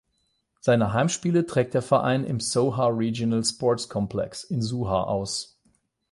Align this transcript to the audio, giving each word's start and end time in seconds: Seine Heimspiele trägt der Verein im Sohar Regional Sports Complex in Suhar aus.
Seine 0.61 0.93
Heimspiele 0.93 1.45
trägt 1.45 1.75
der 1.75 1.83
Verein 1.83 2.23
im 2.23 2.39
Sohar 2.39 2.97
Regional 2.97 3.43
Sports 3.45 3.87
Complex 3.87 4.43
in 4.43 4.59
Suhar 4.63 5.07
aus. 5.07 5.59